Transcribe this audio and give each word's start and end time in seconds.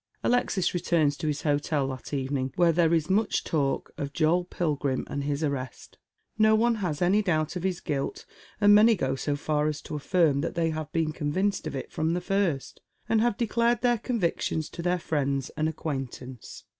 Alexis 0.23 0.73
returns 0.73 1.15
to 1.15 1.27
his 1.27 1.43
hotel 1.43 1.87
that 1.89 2.11
evening, 2.11 2.51
where 2.55 2.71
there 2.71 2.91
is 2.91 3.07
much 3.07 3.43
talk 3.43 3.91
of 3.99 4.13
Joel 4.13 4.45
Pilgrim 4.45 5.05
and 5.07 5.25
his 5.25 5.43
arrest. 5.43 5.99
No 6.39 6.55
one 6.55 6.73
has 6.81 7.03
any 7.03 7.21
doubt 7.21 7.55
of 7.55 7.61
hia 7.61 7.75
guilt, 7.85 8.25
and 8.59 8.73
many 8.73 8.95
go 8.95 9.13
so 9.15 9.35
far 9.35 9.67
as 9.67 9.79
to 9.83 9.93
affirm 9.95 10.41
that 10.41 10.55
they 10.55 10.71
have 10.71 10.91
been 10.91 11.13
con 11.13 11.31
vinced 11.31 11.67
of 11.67 11.75
it 11.75 11.91
from 11.91 12.15
the 12.15 12.19
first, 12.19 12.81
and 13.07 13.21
have 13.21 13.37
declared 13.37 13.81
their 13.81 13.99
convictions 13.99 14.69
to 14.69 14.81
their 14.81 14.97
friends 14.97 15.51
and 15.55 15.69
acquaintance. 15.69 16.63